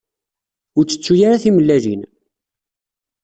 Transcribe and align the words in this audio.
Ur 0.77 0.83
ttettu 0.85 1.13
ara 1.27 1.41
timellalin. 1.43 2.01